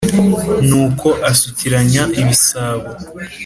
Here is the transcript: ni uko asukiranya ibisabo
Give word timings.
ni 0.67 0.75
uko 0.85 1.07
asukiranya 1.31 2.03
ibisabo 2.21 2.87